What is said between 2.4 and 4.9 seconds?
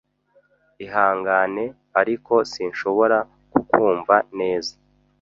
sinshobora kukumva neza